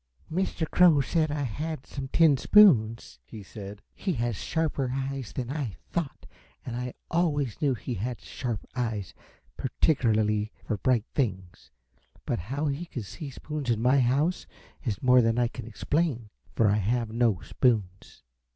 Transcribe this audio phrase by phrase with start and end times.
[0.31, 0.67] "Mr.
[0.67, 3.83] Crow said I had some tin spoons?" he said.
[3.93, 6.25] "He has sharper eyes than I thought
[6.65, 9.13] and I always knew he had sharp eyes,
[9.57, 11.69] particularly for bright things,
[12.25, 14.47] but how he could see spoons in my house
[14.83, 18.23] is more than I can explain, for I have no spoons."